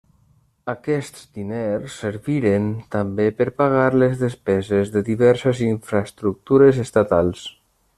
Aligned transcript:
Aquests 0.71 1.27
diners 1.39 1.97
serviren 2.05 2.71
també 2.97 3.29
per 3.41 3.49
pagar 3.63 3.85
les 4.05 4.19
despeses 4.25 4.93
de 4.97 5.07
diverses 5.13 5.65
infraestructures 5.71 6.85
estatals. 6.89 7.51